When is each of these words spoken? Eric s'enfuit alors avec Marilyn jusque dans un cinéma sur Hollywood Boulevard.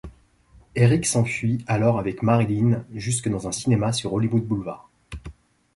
Eric 0.73 1.05
s'enfuit 1.05 1.63
alors 1.67 1.99
avec 1.99 2.23
Marilyn 2.23 2.83
jusque 2.91 3.29
dans 3.29 3.47
un 3.47 3.51
cinéma 3.51 3.93
sur 3.93 4.13
Hollywood 4.13 4.43
Boulevard. 4.43 4.89